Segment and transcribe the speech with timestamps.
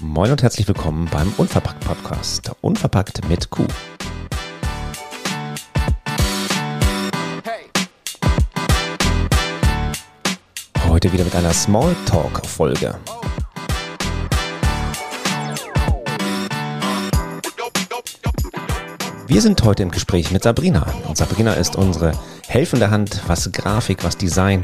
[0.00, 2.52] Moin und herzlich willkommen beim Unverpackt Podcast.
[2.60, 3.66] Unverpackt mit Q.
[10.88, 12.98] Heute wieder mit einer Smalltalk-Folge.
[19.26, 20.86] Wir sind heute im Gespräch mit Sabrina.
[21.08, 22.12] Und Sabrina ist unsere
[22.46, 24.60] helfende Hand, was Grafik, was Design,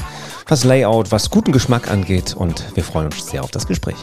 [0.47, 2.34] was Layout, was guten Geschmack angeht.
[2.34, 3.97] Und wir freuen uns sehr auf das Gespräch.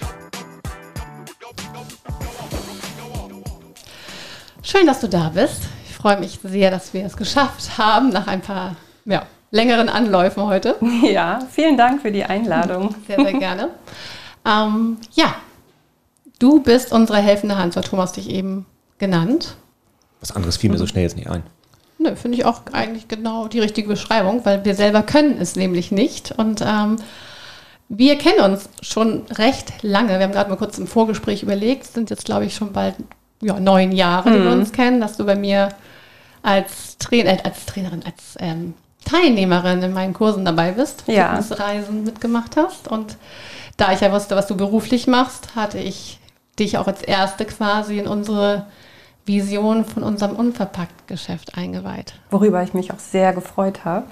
[4.64, 5.62] Schön, dass du da bist.
[5.88, 10.44] Ich freue mich sehr, dass wir es geschafft haben nach ein paar ja, längeren Anläufen
[10.44, 10.76] heute.
[11.04, 12.96] Ja, vielen Dank für die Einladung.
[13.06, 13.70] Sehr, sehr gerne.
[14.44, 15.36] ähm, ja,
[16.40, 18.66] du bist unsere helfende Hand, so hat Thomas dich eben
[18.98, 19.56] genannt.
[20.20, 21.44] Was anderes fiel mir so schnell jetzt nicht ein.
[22.00, 25.92] Nö, finde ich auch eigentlich genau die richtige Beschreibung, weil wir selber können es nämlich
[25.92, 26.32] nicht.
[26.32, 26.98] Und ähm,
[27.90, 30.10] wir kennen uns schon recht lange.
[30.18, 32.96] Wir haben gerade mal kurz im Vorgespräch überlegt, es sind jetzt, glaube ich, schon bald
[33.42, 35.70] ja, neun Jahre, die wir uns kennen, dass du bei mir
[36.42, 38.74] als, Trainer, äh, als Trainerin, als ähm,
[39.06, 41.36] Teilnehmerin in meinen Kursen dabei bist, Ja.
[41.36, 42.88] Fitnessreisen mitgemacht hast.
[42.88, 43.18] Und
[43.78, 46.20] da ich ja wusste, was du beruflich machst, hatte ich
[46.60, 48.66] dich auch als Erste quasi in unsere
[49.28, 52.14] Vision von unserem Unverpackt-Geschäft eingeweiht.
[52.32, 54.06] Worüber ich mich auch sehr gefreut habe.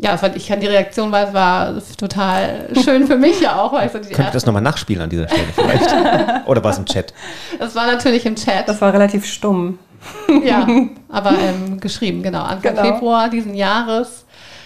[0.00, 3.72] Ja, das war, ich kann die Reaktion war, war total schön für mich ja auch,
[3.72, 6.46] weil ich so die Könnt ihr das nochmal nachspielen an dieser Stelle vielleicht?
[6.46, 7.12] Oder war es im Chat?
[7.58, 8.68] das war natürlich im Chat.
[8.68, 9.80] Das war relativ stumm.
[10.44, 10.68] Ja,
[11.08, 12.42] aber ähm, geschrieben, genau.
[12.42, 12.82] Anfang Genau.
[12.82, 14.24] Februar diesen Jahres,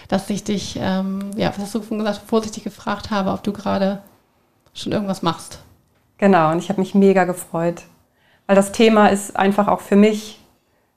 [0.08, 3.52] dass ich dich, ähm, ja, was hast du vorhin gesagt, vorsichtig gefragt habe, ob du
[3.54, 4.02] gerade
[4.74, 5.60] schon irgendwas machst.
[6.18, 7.82] Genau, und ich habe mich mega gefreut.
[8.52, 10.38] Weil das Thema ist einfach auch für mich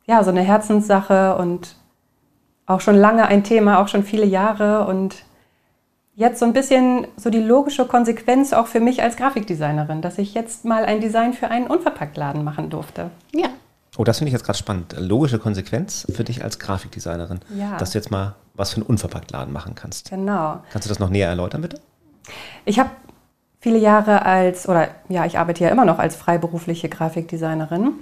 [0.06, 1.78] ja so eine Herzenssache und
[2.66, 5.24] auch schon lange ein Thema, auch schon viele Jahre und
[6.16, 10.34] jetzt so ein bisschen so die logische Konsequenz auch für mich als Grafikdesignerin, dass ich
[10.34, 13.10] jetzt mal ein Design für einen Unverpacktladen machen durfte.
[13.34, 13.48] Ja,
[13.98, 14.94] Oh, das finde ich jetzt gerade spannend.
[15.00, 17.78] Logische Konsequenz für dich als Grafikdesignerin, Ja.
[17.78, 20.10] dass du jetzt mal was für einen Unverpacktladen machen kannst.
[20.10, 20.58] Genau.
[20.74, 21.80] Kannst du das noch näher erläutern, bitte?
[22.66, 22.90] Ich habe
[23.66, 27.94] viele Jahre als, oder ja, ich arbeite ja immer noch als freiberufliche Grafikdesignerin.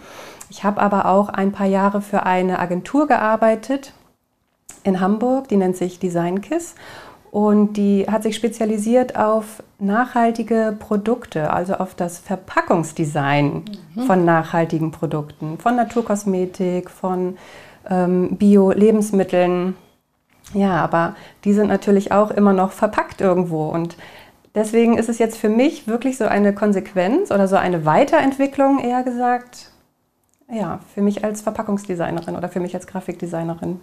[0.49, 3.93] Ich habe aber auch ein paar Jahre für eine Agentur gearbeitet
[4.83, 6.75] in Hamburg, die nennt sich Designkiss.
[7.31, 13.63] Und die hat sich spezialisiert auf nachhaltige Produkte, also auf das Verpackungsdesign
[14.05, 17.37] von nachhaltigen Produkten, von Naturkosmetik, von
[17.89, 19.77] ähm, Bio-Lebensmitteln.
[20.53, 23.69] Ja, aber die sind natürlich auch immer noch verpackt irgendwo.
[23.69, 23.95] Und
[24.55, 29.03] deswegen ist es jetzt für mich wirklich so eine Konsequenz oder so eine Weiterentwicklung, eher
[29.03, 29.71] gesagt,
[30.51, 33.79] ja, für mich als Verpackungsdesignerin oder für mich als Grafikdesignerin.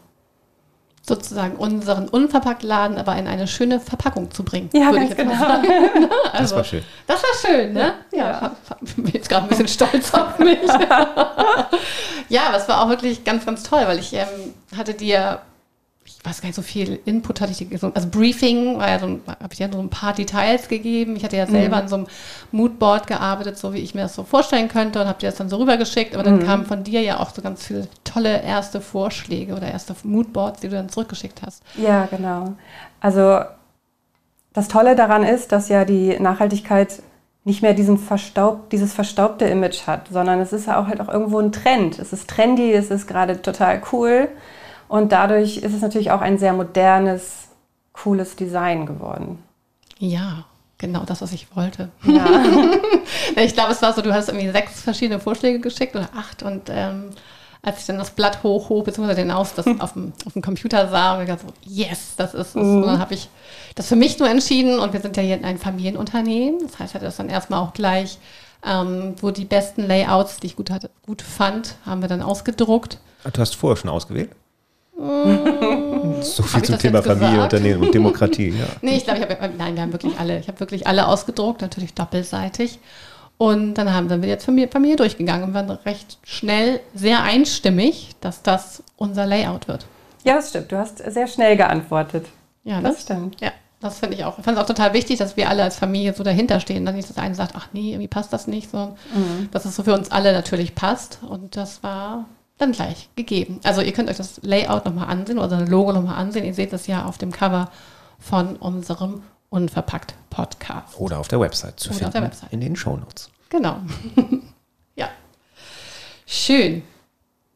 [1.02, 4.68] sozusagen unseren Unverpacktladen aber in eine schöne Verpackung zu bringen.
[4.74, 5.46] Ja, würde ganz ich jetzt mal genau.
[5.46, 6.08] sagen.
[6.32, 6.82] Das Also, war schön.
[7.06, 7.94] Das war schön, ne?
[8.12, 10.58] Ja, ich bin jetzt gerade ein bisschen stolz auf mich.
[12.28, 14.26] ja, aber es war auch wirklich ganz, ganz toll, weil ich ähm,
[14.76, 15.40] hatte dir,
[16.22, 19.52] weiß gar nicht, so viel Input hatte ich also Briefing, war ja so ein, habe
[19.52, 21.16] ich dir so ein paar Details gegeben.
[21.16, 22.06] Ich hatte ja selber an so einem
[22.52, 25.48] Moodboard gearbeitet, so wie ich mir das so vorstellen könnte und habe dir das dann
[25.48, 26.14] so rübergeschickt.
[26.14, 29.94] Aber dann kamen von dir ja auch so ganz viele tolle erste Vorschläge oder erste
[30.02, 31.62] Moodboards, die du dann zurückgeschickt hast.
[31.76, 32.54] Ja, genau.
[33.00, 33.40] Also
[34.52, 37.02] das Tolle daran ist, dass ja die Nachhaltigkeit
[37.44, 41.08] nicht mehr diesen verstaubt, dieses verstaubte Image hat, sondern es ist ja auch halt auch
[41.08, 41.98] irgendwo ein Trend.
[41.98, 44.28] Es ist trendy, es ist gerade total cool
[44.90, 47.48] und dadurch ist es natürlich auch ein sehr modernes,
[47.92, 49.38] cooles Design geworden.
[49.98, 50.44] Ja,
[50.78, 51.90] genau das, was ich wollte.
[52.04, 52.26] Ja,
[53.36, 56.68] Ich glaube, es war so, du hast irgendwie sechs verschiedene Vorschläge geschickt oder acht und
[56.68, 57.10] ähm,
[57.62, 60.42] als ich dann das Blatt hoch, hoch, beziehungsweise den Aus, das auf dem, auf dem
[60.42, 62.62] Computer sah und ich dachte so, yes, das ist es.
[62.62, 63.28] Und dann habe ich
[63.76, 66.60] das für mich nur entschieden und wir sind ja hier ein Familienunternehmen.
[66.62, 68.18] Das heißt, ich hatte das dann erstmal auch gleich,
[68.66, 72.98] ähm, wo die besten Layouts, die ich gut, hatte, gut fand, haben wir dann ausgedruckt.
[73.22, 74.30] Ah, Du hast vorher schon ausgewählt?
[75.00, 77.52] So Hab viel zum das Thema Familie, gesagt?
[77.54, 78.50] Unternehmen und Demokratie.
[78.50, 78.66] Ja.
[78.82, 81.62] Nee, ich glaube, ich habe, nein, wir haben wirklich alle, ich habe wirklich alle ausgedruckt,
[81.62, 82.78] natürlich doppelseitig.
[83.38, 88.10] Und dann haben dann wir jetzt Familie, Familie durchgegangen und waren recht schnell sehr einstimmig,
[88.20, 89.86] dass das unser Layout wird.
[90.24, 90.70] ja, das stimmt.
[90.70, 92.26] Du hast sehr schnell geantwortet.
[92.64, 93.40] Ja, Das stimmt.
[93.40, 94.36] Ja, das finde ich auch.
[94.38, 96.84] Ich fand es auch total wichtig, dass wir alle als Familie so dahinter stehen.
[96.84, 98.96] Dass nicht das eine sagt, ach nee, irgendwie passt das nicht, sondern
[99.52, 101.20] dass es so für uns alle natürlich passt.
[101.26, 102.26] Und das war
[102.60, 103.60] dann gleich gegeben.
[103.64, 106.44] Also ihr könnt euch das Layout nochmal ansehen oder das Logo nochmal ansehen.
[106.44, 107.70] Ihr seht das ja auf dem Cover
[108.18, 110.98] von unserem Unverpackt Podcast.
[110.98, 112.12] Oder auf der Website zu Oder auf finden.
[112.12, 112.52] der Website.
[112.52, 113.30] In den Shownotes.
[113.48, 113.78] Genau.
[114.96, 115.08] ja.
[116.26, 116.82] Schön.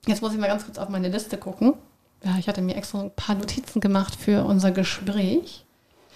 [0.07, 1.75] Jetzt muss ich mal ganz kurz auf meine Liste gucken.
[2.25, 5.65] Ja, ich hatte mir extra ein paar Notizen gemacht für unser Gespräch.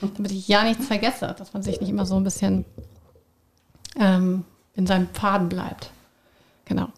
[0.01, 2.65] damit ich ja nichts vergesse, dass man sich nicht immer so ein bisschen
[3.97, 4.45] ähm,
[4.75, 5.91] in seinem Faden bleibt.
[6.65, 6.89] Genau.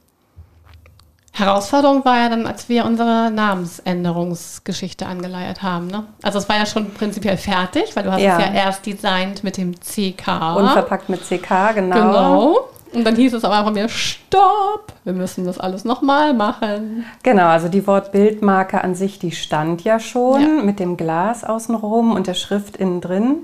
[1.41, 5.87] Herausforderung war ja dann, als wir unsere Namensänderungsgeschichte angeleiert haben.
[5.89, 6.05] Ne?
[6.23, 8.39] Also es war ja schon prinzipiell fertig, weil du hast Ja.
[8.39, 10.57] es ja erst designt mit dem CK.
[10.57, 11.95] Unverpackt mit CK, genau.
[11.97, 12.57] Genau.
[12.93, 17.05] Und dann hieß es aber von mir, stopp, wir müssen das alles nochmal machen.
[17.23, 20.63] Genau, also die Wortbildmarke an sich, die stand ja schon Ja.
[20.65, 23.37] mit dem Glas außenrum und der Schrift innen drin.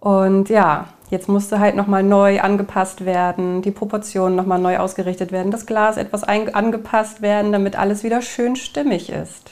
[0.00, 5.50] Und ja, jetzt musste halt nochmal neu angepasst werden, die Proportionen nochmal neu ausgerichtet werden,
[5.50, 9.50] das Glas etwas angepasst werden, damit alles wieder schön stimmig ist.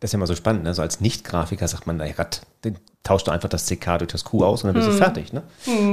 [0.00, 0.74] Das ist ja immer so spannend, ne?
[0.74, 4.24] so als Nicht-Grafiker sagt man, naja, Gott, den tauscht du einfach das CK durch das
[4.24, 5.32] Q aus und dann bist du fertig.
[5.32, 5.42] Ne?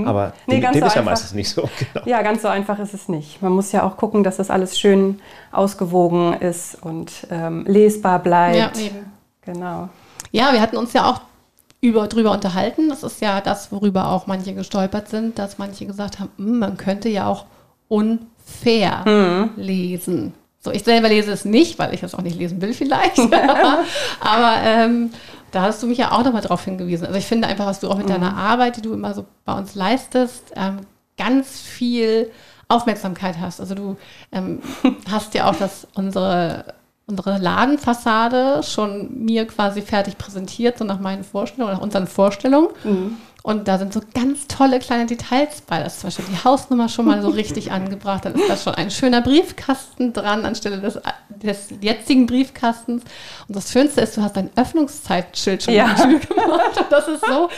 [0.05, 0.33] Aber Mhm.
[0.47, 1.69] Nee, dem, ganz dem so ist ja meistens nicht so.
[1.93, 2.07] Genau.
[2.07, 3.41] Ja, ganz so einfach ist es nicht.
[3.41, 5.19] Man muss ja auch gucken, dass das alles schön
[5.51, 8.77] ausgewogen ist und ähm, lesbar bleibt.
[8.77, 9.11] Ja, eben.
[9.41, 9.89] Genau.
[10.31, 11.21] Ja, wir hatten uns ja auch
[11.81, 12.89] über, drüber unterhalten.
[12.89, 16.77] Das ist ja das, worüber auch manche gestolpert sind, dass manche gesagt haben, "Hm, man
[16.77, 17.45] könnte ja auch
[17.87, 19.49] unfair Mhm.
[19.57, 20.33] lesen.
[20.61, 23.17] So, ich selber lese es nicht, weil ich es auch nicht lesen will vielleicht.
[24.19, 25.11] Aber ähm,
[25.51, 27.07] da hast du mich ja auch nochmal drauf hingewiesen.
[27.07, 28.11] Also ich finde einfach, was du auch mit Mhm.
[28.11, 30.81] deiner Arbeit, die du immer so bei uns leistest, ähm,
[31.17, 32.29] ganz viel
[32.67, 33.59] Aufmerksamkeit hast.
[33.61, 33.97] Also du
[34.31, 34.59] ähm,
[35.09, 36.65] hast ja auch das unsere
[37.09, 42.69] unsere Ladenfassade schon mir quasi fertig präsentiert, so nach meinen Vorstellungen, nach unseren Vorstellungen.
[43.41, 45.79] Und da sind so ganz tolle kleine Details bei.
[45.79, 48.25] Da ist zum Beispiel die Hausnummer schon mal so richtig angebracht.
[48.25, 53.03] Dann ist da schon ein schöner Briefkasten dran anstelle des, des jetzigen Briefkastens.
[53.47, 55.85] Und das Schönste ist, du hast dein Öffnungszeitschild schon Ja.
[55.85, 56.77] an die Tür gemacht.
[56.79, 57.49] Und das ist so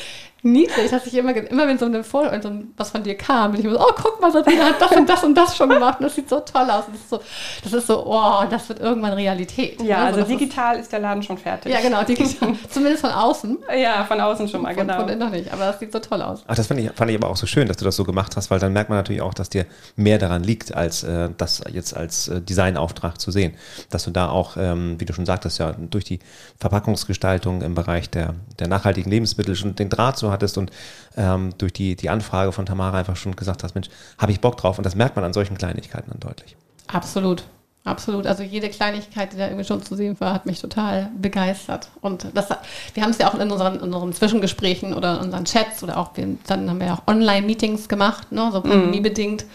[0.43, 3.15] niedlich, dass ich immer, immer wenn so, eine Vor wenn so ein, was von dir
[3.15, 5.55] kam, bin ich immer so, oh, guck mal, Sabrina hat das und das und das
[5.55, 6.85] schon gemacht und das sieht so toll aus.
[6.87, 7.19] Und das ist so,
[7.63, 9.81] das ist so, oh, das wird irgendwann Realität.
[9.81, 10.05] Ja, Ne?
[10.07, 11.71] also ist- digital ist, der Laden schon fertig.
[11.71, 12.53] ja, genau, digital.
[12.69, 13.57] Zumindest von außen.
[13.79, 14.99] Ja, von außen schon mal, Von, genau.
[14.99, 16.43] von innen noch nicht, aber das sieht so toll aus.
[16.47, 18.35] Ach, das fand ich, fand ich aber auch so schön, dass du das so gemacht
[18.35, 19.65] hast, weil dann merkt man natürlich auch, dass dir
[19.95, 23.53] mehr daran liegt, als äh, das jetzt als äh, Designauftrag zu sehen.
[23.89, 26.19] Dass du da auch, ähm, wie du schon sagtest, ja, durch die
[26.59, 30.71] Verpackungsgestaltung im Bereich der, der nachhaltigen Lebensmittel schon den Draht so hattest und
[31.17, 34.57] ähm, durch die, die Anfrage von Tamara einfach schon gesagt hast, Mensch, habe ich Bock
[34.57, 34.77] drauf.
[34.77, 36.55] Und das merkt man an solchen Kleinigkeiten dann deutlich.
[36.87, 37.43] Absolut.
[37.83, 38.27] Absolut.
[38.27, 41.89] Also jede Kleinigkeit, die da irgendwie schon zu sehen war, hat mich total begeistert.
[42.01, 42.49] Und das,
[42.93, 45.97] wir haben es ja auch in unseren, in unseren Zwischengesprächen oder in unseren Chats oder
[45.97, 49.45] auch, wir, dann haben wir ja auch Online-Meetings gemacht, ne, so pandemiebedingt.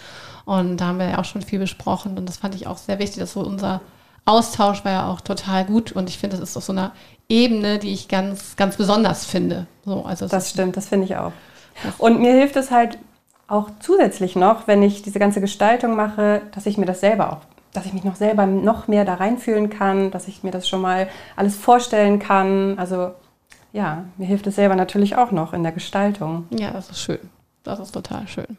[0.44, 2.18] Und da haben wir ja auch schon viel besprochen.
[2.18, 3.80] Und das fand ich auch sehr wichtig, dass so unser
[4.26, 5.92] Austausch war ja auch total gut.
[5.92, 6.92] Und ich finde, das ist auf so einer
[7.28, 9.66] Ebene, die ich ganz, ganz besonders finde.
[9.84, 11.32] So, also Das stimmt, das finde ich auch.
[11.98, 12.98] Und mir hilft es halt
[13.48, 17.40] auch zusätzlich noch, wenn ich diese ganze Gestaltung mache, dass ich mir das selber auch,
[17.72, 20.80] dass ich mich noch selber noch mehr da reinfühlen kann, dass ich mir das schon
[20.80, 22.78] mal alles vorstellen kann.
[22.78, 23.12] Also
[23.72, 26.46] ja, mir hilft es selber natürlich auch noch in der Gestaltung.
[26.50, 27.20] Ja, das ist schön.
[27.66, 28.56] Das ist total schön.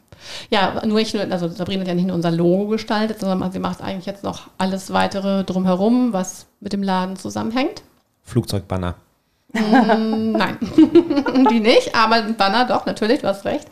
[0.50, 3.58] Ja, nur nicht nur, also Sabrina hat ja nicht nur unser Logo gestaltet, sondern sie
[3.58, 7.82] macht eigentlich jetzt noch alles weitere drumherum, was mit dem Laden zusammenhängt.
[8.24, 8.96] Flugzeugbanner.
[9.54, 10.58] Mm, Nein,
[11.50, 13.66] die nicht, aber ein Banner doch, natürlich, du hast recht.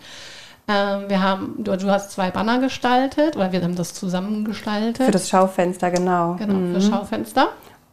[0.69, 5.05] Ähm, wir haben, du, du hast zwei Banner gestaltet, oder wir haben das zusammengestaltet.
[5.05, 6.37] Für das Schaufenster, genau.
[6.37, 7.49] genau, für Schaufenster.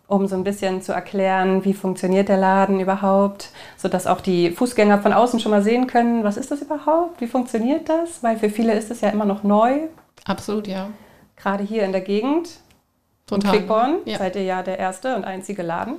[0.07, 4.99] Um so ein bisschen zu erklären, wie funktioniert der Laden überhaupt, sodass auch die Fußgänger
[4.99, 8.49] von außen schon mal sehen können, was ist das überhaupt, wie funktioniert das, weil für
[8.49, 9.87] viele ist es ja immer noch neu,
[10.25, 10.89] Absolut, ja.
[11.35, 12.47] gerade hier in der Gegend.
[13.31, 13.51] In Total.
[13.57, 14.17] Quickborn Ja.
[14.17, 15.95] seid ihr ja der erste und einzige Laden.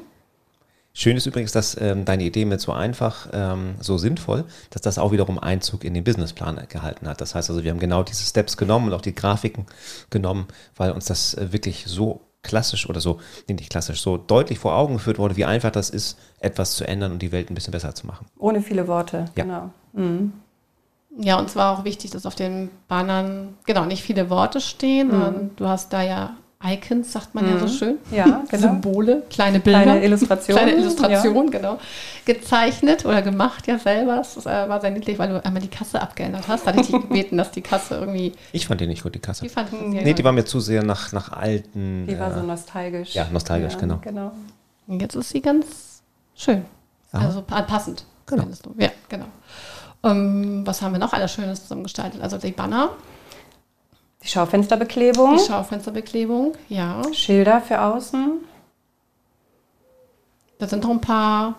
[0.93, 4.97] Schön ist übrigens, dass ähm, deine Idee mit so einfach, ähm, so sinnvoll, dass das
[4.99, 7.21] auch wiederum Einzug in den Businessplan gehalten hat.
[7.21, 9.67] Das heißt also, wir haben genau diese Steps genommen und auch die Grafiken
[10.11, 10.47] genommen,
[10.77, 14.77] weil uns das äh, wirklich so klassisch oder so, nee, nicht klassisch, so deutlich vor
[14.77, 17.73] Augen geführt wurde, wie einfach das ist, etwas zu ändern und die Welt ein bisschen
[17.73, 18.27] besser zu machen.
[18.39, 19.43] Ohne viele Worte, Ja.
[19.43, 19.71] genau.
[21.17, 25.51] Ja, und zwar auch wichtig, dass auf den Bannern, genau, nicht viele Worte stehen, sondern
[25.57, 26.37] du hast da ja
[26.67, 27.99] Icons, sagt man ja so schön.
[28.11, 28.63] Ja, genau.
[28.63, 29.83] Symbole, kleine Bilder.
[29.83, 30.63] Kleine Illustrationen.
[30.63, 31.79] Kleine Illustration, genau.
[32.25, 34.17] Gezeichnet oder gemacht ja selber.
[34.17, 36.65] Das äh, war sehr niedlich, weil du einmal die Kasse abgeändert hast.
[36.67, 38.33] Da hatte ich dich gebeten, dass die Kasse irgendwie.
[38.53, 39.43] Ich fand die nicht gut, die Kasse.
[39.43, 42.07] Die fand ich sehr Nee, die war mir zu sehr nach, nach alten.
[42.07, 43.15] Die war so äh, nostalgisch.
[43.15, 43.99] ja, nostalgisch, genau.
[44.03, 44.33] genau.
[44.87, 46.03] Und Jetzt ist sie ganz
[46.35, 46.65] schön.
[47.13, 47.27] Aha.
[47.27, 48.05] Also pa- passend.
[48.27, 48.43] Genau.
[48.43, 48.75] findest du.
[48.79, 49.27] Ja, genau.
[50.03, 52.21] Ähm, was haben wir noch alles Schönes zusammengestaltet?
[52.23, 52.91] Also die Banner,
[54.25, 57.03] Die Schaufensterbeklebung, die Schaufensterbeklebung, ja.
[57.13, 58.39] Schilder für außen.
[60.59, 61.57] Da sind noch ein paar,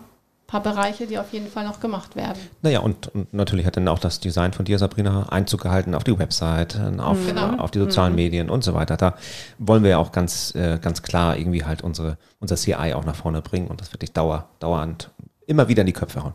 [0.48, 2.38] paar Bereiche, die auf jeden Fall noch gemacht werden.
[2.62, 6.02] Naja, und, und natürlich hat dann auch das Design von dir, Sabrina, Einzug gehalten auf
[6.02, 7.54] die Website, auf, Genau.
[7.54, 8.96] äh, auf die sozialen Medien und so weiter.
[8.96, 9.14] Da
[9.58, 13.16] wollen wir ja auch ganz, äh, ganz klar irgendwie halt unsere, unser CI auch nach
[13.16, 15.10] vorne bringen und das wirklich dauer, dauernd
[15.46, 16.34] immer wieder in die Köpfe hauen.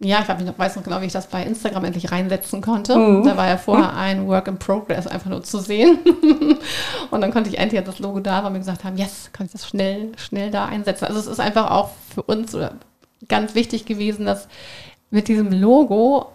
[0.00, 2.96] Ja, ich, ich weiß noch genau, wie ich das bei Instagram endlich reinsetzen konnte.
[2.96, 3.24] Mhm.
[3.24, 5.98] Da war ja vorher ein Work in Progress einfach nur zu sehen.
[7.10, 9.52] und dann konnte ich endlich das Logo da, weil wir gesagt haben, yes, kann ich
[9.52, 11.06] das schnell, schnell da einsetzen.
[11.06, 12.56] Also es ist einfach auch für uns
[13.26, 14.46] ganz wichtig gewesen, dass
[15.10, 16.26] mit diesem Logo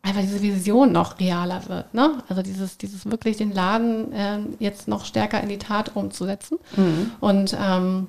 [0.00, 1.92] einfach diese Vision noch realer wird.
[1.92, 2.22] Ne?
[2.28, 6.58] Also dieses, dieses wirklich den Laden äh, jetzt noch stärker in die Tat umzusetzen.
[6.76, 7.10] Mhm.
[7.20, 8.06] Und ähm,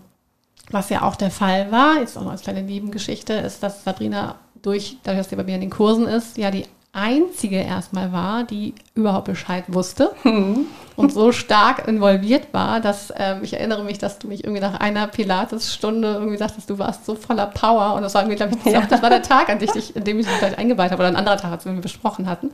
[0.71, 4.35] was ja auch der Fall war, jetzt auch noch als kleine Nebengeschichte, ist, dass Sabrina
[4.65, 8.45] durch, dadurch, dass sie bei mir in den Kursen ist, ja die einzige erstmal war,
[8.45, 10.67] die überhaupt Bescheid wusste mhm.
[10.95, 14.79] und so stark involviert war, dass ähm, ich erinnere mich, dass du mich irgendwie nach
[14.79, 18.71] einer Pilates-Stunde irgendwie sagtest, du warst so voller Power und das war irgendwie, glaube ich,
[18.71, 18.79] ja.
[18.89, 21.17] das war der Tag, an, dich, in dem ich dich vielleicht eingeweiht habe oder ein
[21.17, 22.51] anderer Tag, als wir besprochen hatten.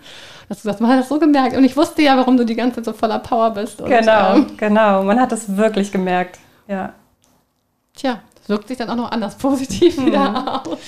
[0.50, 2.56] Dass du sagst, man hat das so gemerkt und ich wusste ja, warum du die
[2.56, 3.80] ganze Zeit so voller Power bist.
[3.80, 6.94] Und, genau, ähm, genau, man hat das wirklich gemerkt, ja.
[7.94, 10.08] Tja, das wirkt sich dann auch noch anders positiv mhm.
[10.08, 10.80] wieder aus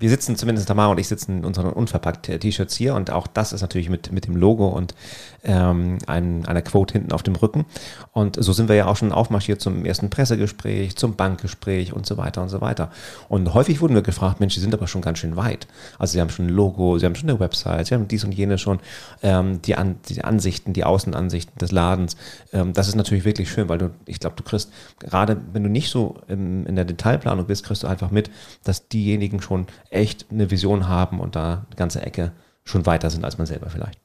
[0.00, 3.52] wir sitzen zumindest Tamara und ich sitzen in unseren unverpackt T-Shirts hier und auch das
[3.52, 4.94] ist natürlich mit, mit dem Logo und
[5.42, 7.64] ähm, ein, einer Quote hinten auf dem Rücken.
[8.12, 12.16] Und so sind wir ja auch schon aufmarschiert zum ersten Pressegespräch, zum Bankgespräch und so
[12.16, 12.90] weiter und so weiter.
[13.28, 15.66] Und häufig wurden wir gefragt, Mensch, die sind aber schon ganz schön weit.
[15.98, 18.32] Also sie haben schon ein Logo, sie haben schon eine Website, sie haben dies und
[18.32, 18.78] jenes schon,
[19.22, 22.16] ähm, die, An die Ansichten, die Außenansichten des Ladens.
[22.52, 25.68] Ähm, das ist natürlich wirklich schön, weil du, ich glaube, du kriegst, gerade wenn du
[25.68, 28.30] nicht so im, in der Detailplanung bist, kriegst du einfach mit,
[28.62, 32.32] dass diejenigen schon echt eine Vision haben und da eine ganze Ecke
[32.64, 33.98] schon weiter sind als man selber vielleicht.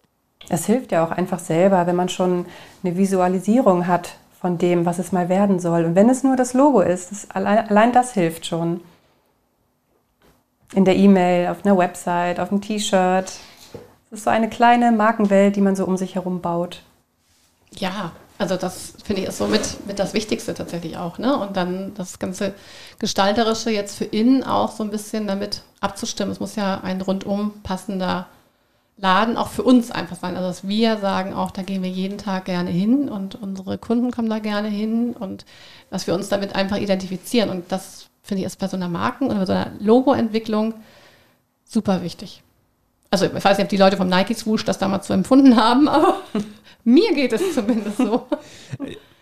[0.50, 2.46] Es hilft ja auch einfach selber, wenn man schon
[2.84, 5.86] eine Visualisierung hat von dem, was es mal werden soll.
[5.86, 8.82] Und wenn es nur das Logo ist, das, allein, allein das hilft schon.
[10.74, 13.26] In der E-Mail, auf einer Website, auf einem T-Shirt.
[13.26, 16.84] Es ist so eine kleine Markenwelt, die man so um sich herum baut.
[17.72, 21.18] Ja, also das finde ich ist so mit, mit das Wichtigste tatsächlich auch.
[21.18, 21.38] Ne?
[21.38, 22.54] Und dann das ganze
[23.00, 26.32] Gestalterische jetzt für innen auch so ein bisschen damit abzustimmen.
[26.32, 28.28] Es muss ja ein rundum passender
[28.98, 30.36] Laden auch für uns einfach sein.
[30.36, 34.12] Also dass wir sagen auch, da gehen wir jeden Tag gerne hin und unsere Kunden
[34.12, 35.46] kommen da gerne hin und
[35.90, 37.50] dass wir uns damit einfach identifizieren.
[37.50, 40.76] Und das finde ich ist bei so einer Marken- oder bei so einer Logoentwicklung
[41.66, 42.44] super wichtig.
[43.14, 45.88] Also ich weiß nicht, ob die Leute vom Nike Swoosh das damals so empfunden haben,
[45.88, 46.16] aber
[46.84, 48.26] mir geht es zumindest so.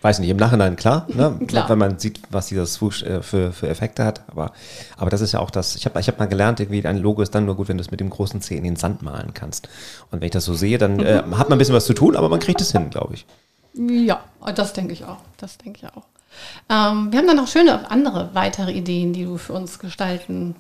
[0.02, 1.38] weiß nicht, im Nachhinein klar, ne?
[1.48, 1.68] klar.
[1.68, 4.22] wenn man sieht, was dieser Swoosh äh, für, für Effekte hat.
[4.30, 4.54] Aber,
[4.96, 7.22] aber das ist ja auch das, ich habe ich hab mal gelernt, irgendwie ein Logo
[7.22, 9.34] ist dann nur gut, wenn du es mit dem großen C in den Sand malen
[9.34, 9.68] kannst.
[10.10, 12.16] Und wenn ich das so sehe, dann äh, hat man ein bisschen was zu tun,
[12.16, 13.26] aber man kriegt es hin, glaube ich.
[13.74, 14.24] Ja,
[14.56, 15.20] das denke ich auch.
[15.36, 16.06] Das denke ich auch.
[16.70, 20.56] Ähm, wir haben dann noch schöne andere weitere Ideen, die du für uns gestalten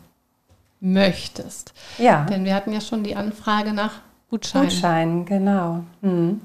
[0.81, 1.73] möchtest.
[1.97, 2.25] Ja.
[2.25, 4.69] Denn wir hatten ja schon die Anfrage nach Gutscheinen.
[4.69, 5.83] Gutscheinen, genau.
[6.01, 6.41] Hm.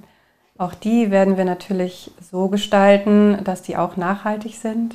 [0.59, 4.95] Auch die werden wir natürlich so gestalten, dass die auch nachhaltig sind.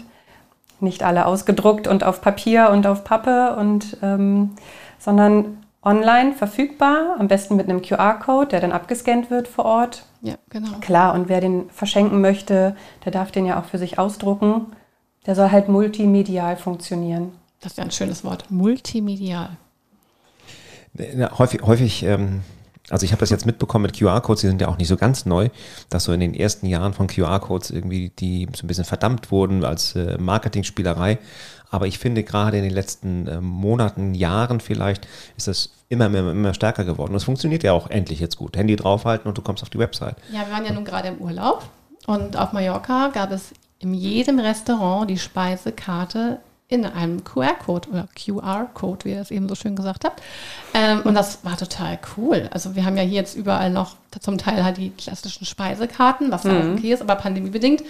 [0.79, 4.51] Nicht alle ausgedruckt und auf Papier und auf Pappe, und, ähm,
[4.97, 10.05] sondern online verfügbar, am besten mit einem QR-Code, der dann abgescannt wird vor Ort.
[10.21, 10.77] Ja, genau.
[10.81, 14.67] Klar, und wer den verschenken möchte, der darf den ja auch für sich ausdrucken.
[15.25, 17.31] Der soll halt multimedial funktionieren.
[17.61, 19.57] Das ist ja ein schönes Wort, multimedial.
[21.37, 22.41] häufig, häufig ähm
[22.91, 25.25] also ich habe das jetzt mitbekommen mit QR-Codes, die sind ja auch nicht so ganz
[25.25, 25.49] neu,
[25.89, 29.63] dass so in den ersten Jahren von QR-Codes irgendwie die so ein bisschen verdammt wurden
[29.63, 31.17] als äh, Marketingspielerei.
[31.69, 36.31] Aber ich finde gerade in den letzten äh, Monaten, Jahren vielleicht, ist das immer, immer,
[36.31, 37.11] immer stärker geworden.
[37.11, 38.57] Und es funktioniert ja auch endlich jetzt gut.
[38.57, 40.17] Handy draufhalten und du kommst auf die Website.
[40.33, 41.63] Ja, wir waren ja nun gerade im Urlaub
[42.07, 46.39] und auf Mallorca gab es in jedem Restaurant die Speisekarte
[46.71, 50.21] in einem QR-Code oder QR-Code, wie ihr das eben so schön gesagt habt.
[50.73, 52.49] Ähm, und das war total cool.
[52.51, 56.45] Also wir haben ja hier jetzt überall noch zum Teil halt die klassischen Speisekarten, was
[56.45, 56.59] ja mhm.
[56.59, 57.83] auch okay ist, aber pandemiebedingt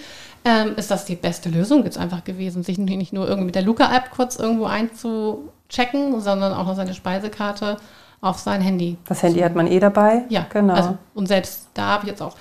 [0.44, 3.62] ähm, ist das die beste Lösung jetzt einfach gewesen, sich nicht nur irgendwie mit der
[3.62, 7.76] Luca-App kurz irgendwo einzuchecken, sondern auch noch seine Speisekarte
[8.20, 8.96] auf sein Handy.
[9.06, 10.24] Das Handy hat man eh dabei.
[10.28, 10.74] Ja, genau.
[10.74, 12.34] Also, und selbst da habe ich jetzt auch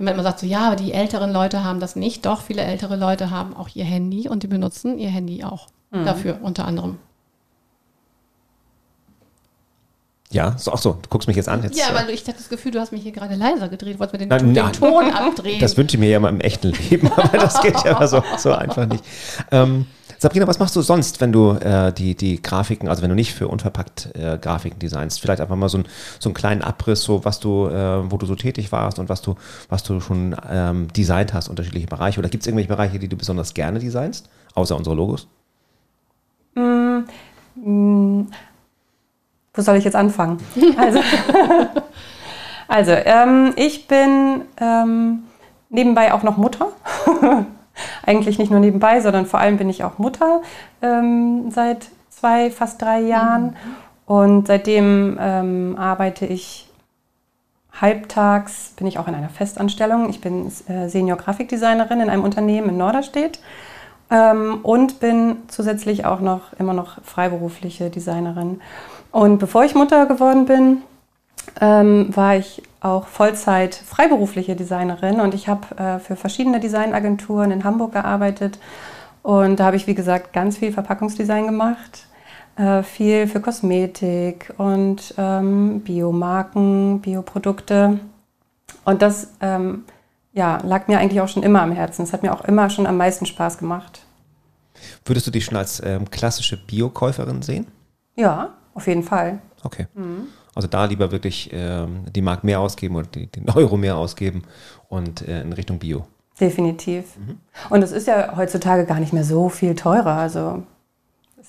[0.00, 2.24] wenn man immer sagt, so ja, aber die älteren Leute haben das nicht.
[2.24, 6.06] Doch, viele ältere Leute haben auch ihr Handy und die benutzen ihr Handy auch mhm.
[6.06, 6.96] dafür, unter anderem.
[10.30, 11.62] Ja, so, ach so, du guckst mich jetzt an.
[11.62, 14.14] Jetzt, ja, weil ich hatte das Gefühl, du hast mich hier gerade leiser gedreht, wolltest
[14.14, 15.60] mir den, nein, den Ton abdrehen.
[15.60, 18.52] Das wünsche ich mir ja immer im echten Leben, aber das geht ja so, so
[18.52, 19.04] einfach nicht.
[19.50, 19.84] Ähm,
[20.20, 23.32] Sabrina, was machst du sonst, wenn du äh, die, die Grafiken, also wenn du nicht
[23.32, 25.18] für unverpackt äh, Grafiken designst?
[25.18, 25.84] Vielleicht einfach mal so, ein,
[26.18, 29.22] so einen kleinen Abriss, so was du, äh, wo du so tätig warst und was
[29.22, 29.36] du,
[29.70, 32.18] was du schon ähm, designt hast, unterschiedliche Bereiche.
[32.18, 35.26] Oder gibt es irgendwelche Bereiche, die du besonders gerne designst, außer unsere Logos?
[36.54, 36.98] Mm,
[37.54, 38.26] mm,
[39.54, 40.36] wo soll ich jetzt anfangen?
[40.76, 41.00] Also,
[42.68, 45.20] also ähm, ich bin ähm,
[45.70, 46.68] nebenbei auch noch Mutter.
[48.04, 50.42] eigentlich nicht nur nebenbei, sondern vor allem bin ich auch Mutter
[50.82, 53.44] ähm, seit zwei, fast drei Jahren.
[53.44, 53.54] Mhm.
[54.06, 56.68] Und seitdem ähm, arbeite ich
[57.80, 60.10] halbtags, bin ich auch in einer Festanstellung.
[60.10, 63.40] Ich bin äh, Senior Grafikdesignerin in einem Unternehmen in Norderstedt
[64.10, 68.60] ähm, und bin zusätzlich auch noch immer noch freiberufliche Designerin.
[69.12, 70.78] Und bevor ich Mutter geworden bin,
[71.60, 77.64] ähm, war ich auch Vollzeit freiberufliche Designerin und ich habe äh, für verschiedene Designagenturen in
[77.64, 78.58] Hamburg gearbeitet
[79.22, 82.06] und da habe ich, wie gesagt, ganz viel Verpackungsdesign gemacht
[82.60, 88.00] äh, viel für Kosmetik und ähm, Biomarken, Bioprodukte.
[88.84, 89.84] Und das ähm,
[90.32, 92.02] ja, lag mir eigentlich auch schon immer am Herzen.
[92.02, 94.02] Es hat mir auch immer schon am meisten Spaß gemacht.
[95.04, 97.66] Würdest du dich schon als ähm, klassische Biokäuferin sehen?
[98.14, 99.40] Ja, auf jeden Fall.
[99.62, 99.86] Okay.
[99.94, 100.28] Mhm.
[100.60, 104.42] Also da lieber wirklich ähm, die Mark mehr ausgeben oder die, den Euro mehr ausgeben
[104.90, 106.04] und äh, in Richtung Bio.
[106.38, 107.16] Definitiv.
[107.16, 107.38] Mhm.
[107.70, 110.16] Und es ist ja heutzutage gar nicht mehr so viel teurer.
[110.16, 110.62] Also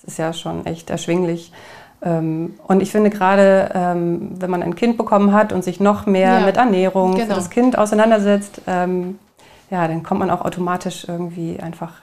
[0.07, 1.51] ist ja schon echt erschwinglich.
[2.01, 6.05] Ähm, und ich finde gerade, ähm, wenn man ein Kind bekommen hat und sich noch
[6.05, 7.25] mehr ja, mit Ernährung genau.
[7.25, 9.19] für das Kind auseinandersetzt, ähm,
[9.69, 11.95] ja, dann kommt man auch automatisch irgendwie einfach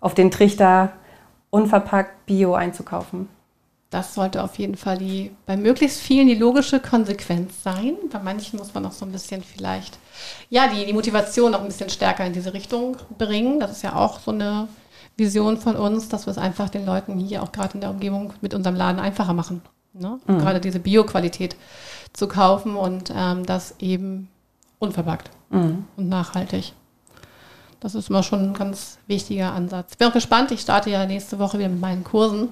[0.00, 0.90] auf den Trichter,
[1.50, 3.28] unverpackt Bio einzukaufen.
[3.92, 7.94] Das sollte auf jeden Fall die, bei möglichst vielen die logische Konsequenz sein.
[8.10, 9.98] Bei manchen muss man noch so ein bisschen vielleicht,
[10.48, 13.60] ja, die, die Motivation noch ein bisschen stärker in diese Richtung bringen.
[13.60, 14.66] Das ist ja auch so eine
[15.18, 18.32] Vision von uns, dass wir es einfach den Leuten hier auch gerade in der Umgebung
[18.40, 19.60] mit unserem Laden einfacher machen.
[19.92, 20.18] Ne?
[20.26, 20.38] Mhm.
[20.38, 21.54] Gerade diese Bio-Qualität
[22.14, 24.30] zu kaufen und ähm, das eben
[24.78, 25.84] unverpackt mhm.
[25.98, 26.72] und nachhaltig.
[27.78, 29.92] Das ist immer schon ein ganz wichtiger Ansatz.
[29.92, 30.50] Ich bin auch gespannt.
[30.50, 32.48] Ich starte ja nächste Woche wieder mit meinen Kursen.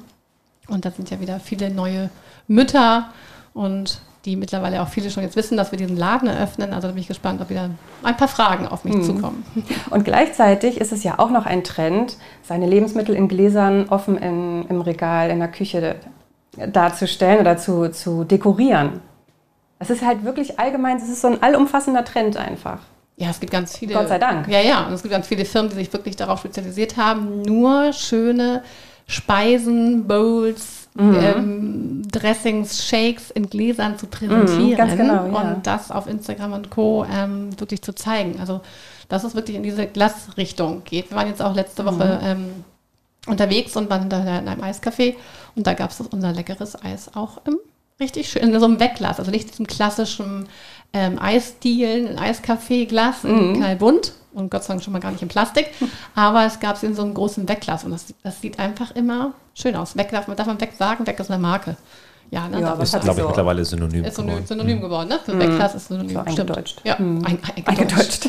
[0.70, 2.10] Und da sind ja wieder viele neue
[2.48, 3.10] Mütter
[3.52, 6.74] und die mittlerweile auch viele schon jetzt wissen, dass wir diesen Laden eröffnen.
[6.74, 7.70] Also da bin ich gespannt, ob wieder
[8.02, 9.02] ein paar Fragen auf mich mhm.
[9.02, 9.44] zukommen.
[9.90, 14.66] Und gleichzeitig ist es ja auch noch ein Trend, seine Lebensmittel in Gläsern offen in,
[14.68, 15.96] im Regal, in der Küche
[16.54, 19.00] darzustellen oder zu, zu dekorieren.
[19.78, 22.80] Das ist halt wirklich allgemein, das ist so ein allumfassender Trend einfach.
[23.16, 23.94] Ja, es gibt ganz viele.
[23.94, 24.48] Gott sei Dank.
[24.48, 24.86] Ja, ja.
[24.86, 28.62] Und es gibt ganz viele Firmen, die sich wirklich darauf spezialisiert haben, nur schöne
[29.10, 31.16] Speisen, Bowls, mhm.
[31.20, 35.52] ähm, Dressings, Shakes in Gläsern zu präsentieren mhm, ganz genau, ja.
[35.52, 37.04] und das auf Instagram und Co.
[37.12, 38.38] Ähm, wirklich zu zeigen.
[38.40, 38.60] Also
[39.10, 41.10] dass es wirklich in diese Glasrichtung geht.
[41.10, 42.26] Wir waren jetzt auch letzte Woche mhm.
[42.26, 42.64] ähm,
[43.26, 45.16] unterwegs und waren da in einem Eiscafé
[45.54, 47.58] und da gab es unser leckeres Eis auch im
[48.00, 50.48] richtig schön, in so einem Wegglas, also nicht diesem klassischen
[50.92, 53.56] ähm, Eisdielen, ein Eiskaffee-Glas, mhm.
[53.56, 55.70] knallbunt und Gott sei Dank schon mal gar nicht in Plastik,
[56.14, 59.34] aber es gab es in so einem großen Wegglas und das, das sieht einfach immer
[59.54, 59.96] schön aus.
[59.96, 61.76] Weg darf man, darf man weg sagen, weg ist eine Marke.
[62.30, 62.60] Ja, ne?
[62.60, 64.46] ja das ist, glaube ich, so mittlerweile synonym ist geworden.
[64.46, 64.82] Synonym mhm.
[64.82, 65.18] geworden, ne?
[65.24, 65.40] Für mhm.
[65.40, 66.10] Wegklass ist synonym.
[66.10, 66.80] So eingedeutscht.
[66.84, 67.24] Ja, mhm.
[67.24, 68.28] ein, eingedeutscht.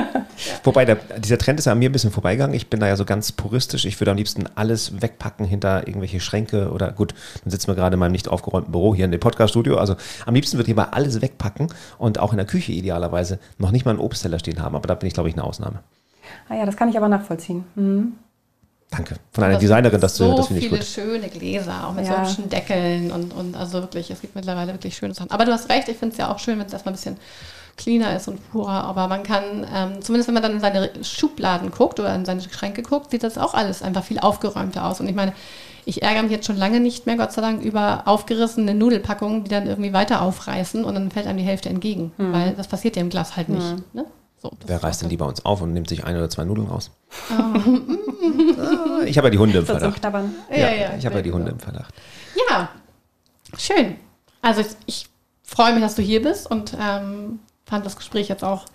[0.64, 2.54] Wobei, der, dieser Trend ist ja an mir ein bisschen vorbeigegangen.
[2.54, 3.84] Ich bin da ja so ganz puristisch.
[3.84, 7.94] Ich würde am liebsten alles wegpacken hinter irgendwelche Schränke oder gut, dann sitzen wir gerade
[7.94, 9.78] in meinem nicht aufgeräumten Büro hier in dem Podcast-Studio.
[9.78, 9.94] Also
[10.26, 13.84] am liebsten würde ich mal alles wegpacken und auch in der Küche idealerweise noch nicht
[13.84, 14.74] mal einen Obstteller stehen haben.
[14.74, 15.80] Aber da bin ich, glaube ich, eine Ausnahme.
[16.48, 17.64] Ah ja, das kann ich aber nachvollziehen.
[17.76, 18.14] Mhm.
[18.90, 19.16] Danke.
[19.32, 20.82] Von einer Designerin, das, so das finde ich gut.
[20.82, 22.24] So viele schöne Gläser, auch mit ja.
[22.24, 25.30] solchen Deckeln und, und also wirklich, es gibt mittlerweile wirklich schöne Sachen.
[25.30, 27.16] Aber du hast recht, ich finde es ja auch schön, wenn es erstmal ein bisschen
[27.76, 28.84] cleaner ist und purer.
[28.84, 32.40] Aber man kann, ähm, zumindest wenn man dann in seine Schubladen guckt oder in seine
[32.40, 35.00] Schränke guckt, sieht das auch alles einfach viel aufgeräumter aus.
[35.00, 35.32] Und ich meine,
[35.84, 39.50] ich ärgere mich jetzt schon lange nicht mehr, Gott sei Dank, über aufgerissene Nudelpackungen, die
[39.50, 42.12] dann irgendwie weiter aufreißen und dann fällt einem die Hälfte entgegen.
[42.16, 42.32] Hm.
[42.32, 43.62] Weil das passiert ja im Glas halt nicht.
[43.62, 43.84] Hm.
[43.92, 44.04] Ne?
[44.38, 46.90] So, Wer reißt denn lieber uns auf und nimmt sich ein oder zwei Nudeln raus?
[47.30, 49.02] Oh.
[49.04, 50.02] ich habe ja die Hunde im Verdacht.
[50.04, 51.94] Ja, ja, ja, ich habe ja die Hunde im Verdacht.
[52.50, 52.68] Ja,
[53.56, 53.96] schön.
[54.42, 55.06] Also ich, ich
[55.42, 58.66] freue mich, dass du hier bist und ähm, fand das Gespräch jetzt auch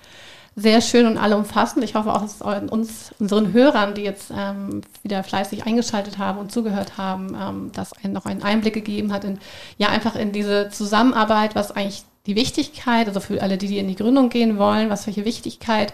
[0.56, 1.84] sehr schön und allumfassend.
[1.84, 6.39] Ich hoffe auch, dass es uns, unseren Hörern, die jetzt ähm, wieder fleißig eingeschaltet haben
[6.39, 9.39] und zugehört haben, ähm, das einen noch einen Einblick gegeben hat in,
[9.78, 13.88] ja, einfach in diese Zusammenarbeit, was eigentlich die Wichtigkeit, also für alle, die, die in
[13.88, 15.93] die Gründung gehen wollen, was welche Wichtigkeit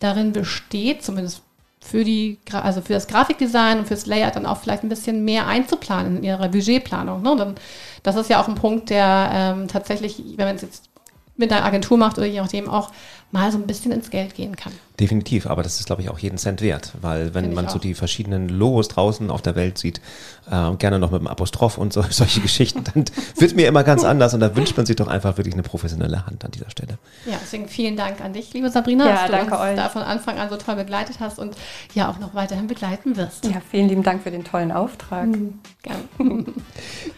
[0.00, 1.42] darin besteht, zumindest
[1.80, 5.46] für die, also für das Grafikdesign und fürs Layout dann auch vielleicht ein bisschen mehr
[5.46, 7.22] einzuplanen in ihrer Budgetplanung.
[7.22, 7.34] Ne?
[7.36, 7.54] Dann,
[8.02, 10.88] das ist ja auch ein Punkt, der ähm, tatsächlich, wenn man es jetzt
[11.36, 12.92] mit einer Agentur macht oder je nachdem auch
[13.32, 14.72] mal so ein bisschen ins Geld gehen kann.
[15.02, 17.94] Definitiv, aber das ist, glaube ich, auch jeden Cent wert, weil wenn man so die
[17.94, 20.00] verschiedenen Logos draußen auf der Welt sieht,
[20.48, 24.04] äh, gerne noch mit einem Apostroph und so, solche Geschichten, dann wird mir immer ganz
[24.04, 26.98] anders und da wünscht man sich doch einfach wirklich eine professionelle Hand an dieser Stelle.
[27.26, 29.74] Ja, deswegen vielen Dank an dich, liebe Sabrina, ja, dass du danke uns euch.
[29.74, 31.56] da von Anfang an so toll begleitet hast und
[31.94, 33.44] ja auch noch weiterhin begleiten wirst.
[33.46, 35.26] Ja, vielen lieben Dank für den tollen Auftrag.
[35.26, 36.44] Mhm, gerne.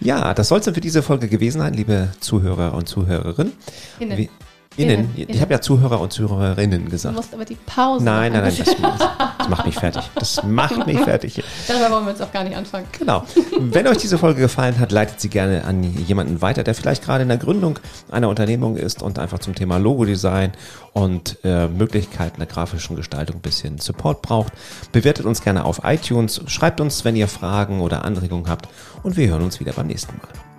[0.01, 3.53] ja, das soll es dann für diese Folge gewesen sein, liebe Zuhörer und Zuhörerinnen.
[4.76, 5.14] Innen.
[5.14, 5.30] Innen.
[5.30, 7.14] Ich habe ja Zuhörer und Zuhörerinnen gesagt.
[7.14, 8.04] Du musst aber die Pause.
[8.04, 8.54] Nein, nein, nein.
[8.56, 9.08] Das,
[9.38, 10.02] Das macht mich fertig.
[10.14, 11.42] Das macht mich fertig.
[11.68, 12.87] Darüber wollen wir jetzt auch gar nicht anfangen.
[12.98, 13.24] Genau.
[13.58, 17.22] Wenn euch diese Folge gefallen hat, leitet sie gerne an jemanden weiter, der vielleicht gerade
[17.22, 17.78] in der Gründung
[18.10, 20.52] einer Unternehmung ist und einfach zum Thema Logodesign
[20.92, 24.52] und äh, Möglichkeiten der grafischen Gestaltung ein bisschen Support braucht.
[24.92, 28.68] Bewertet uns gerne auf iTunes, schreibt uns, wenn ihr Fragen oder Anregungen habt
[29.02, 30.54] und wir hören uns wieder beim nächsten Mal.